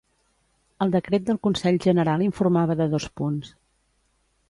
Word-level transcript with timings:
El 0.85 0.93
decret 0.95 1.27
del 1.27 1.39
Consell 1.49 1.79
General 1.85 2.25
informava 2.31 2.81
de 2.83 2.91
dos 2.97 3.11
punts. 3.21 3.57